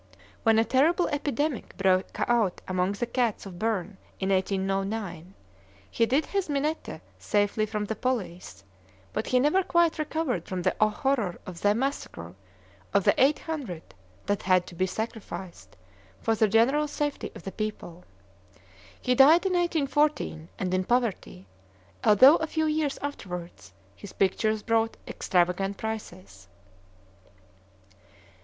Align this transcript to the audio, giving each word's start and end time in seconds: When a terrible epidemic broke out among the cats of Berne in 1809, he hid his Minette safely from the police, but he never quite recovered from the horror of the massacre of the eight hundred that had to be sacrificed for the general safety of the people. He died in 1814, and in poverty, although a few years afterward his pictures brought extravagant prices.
When 0.41 0.57
a 0.57 0.65
terrible 0.65 1.07
epidemic 1.09 1.77
broke 1.77 2.19
out 2.27 2.59
among 2.67 2.93
the 2.93 3.05
cats 3.05 3.45
of 3.45 3.59
Berne 3.59 3.97
in 4.19 4.29
1809, 4.31 5.35
he 5.91 6.07
hid 6.09 6.25
his 6.25 6.49
Minette 6.49 7.01
safely 7.19 7.67
from 7.67 7.85
the 7.85 7.95
police, 7.95 8.63
but 9.13 9.27
he 9.27 9.39
never 9.39 9.61
quite 9.61 9.99
recovered 9.99 10.47
from 10.47 10.63
the 10.63 10.73
horror 10.81 11.35
of 11.45 11.61
the 11.61 11.75
massacre 11.75 12.33
of 12.95 13.03
the 13.03 13.13
eight 13.23 13.37
hundred 13.37 13.93
that 14.25 14.41
had 14.41 14.65
to 14.65 14.73
be 14.73 14.87
sacrificed 14.87 15.77
for 16.19 16.33
the 16.33 16.47
general 16.47 16.87
safety 16.87 17.31
of 17.35 17.43
the 17.43 17.51
people. 17.51 18.03
He 18.99 19.13
died 19.13 19.45
in 19.45 19.53
1814, 19.53 20.49
and 20.57 20.73
in 20.73 20.83
poverty, 20.83 21.45
although 22.03 22.37
a 22.37 22.47
few 22.47 22.65
years 22.65 22.97
afterward 23.03 23.51
his 23.95 24.13
pictures 24.13 24.63
brought 24.63 24.97
extravagant 25.07 25.77
prices. 25.77 26.47